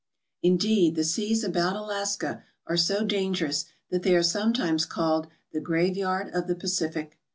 [0.41, 6.29] Indeed, the seas about Alaska are so dangerous that they are sometimes called the "Graveyard
[6.33, 7.19] of the Pacific."